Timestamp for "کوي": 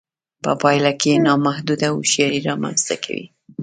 3.03-3.25